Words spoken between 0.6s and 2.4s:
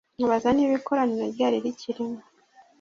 ikoraniro ryari rikirimo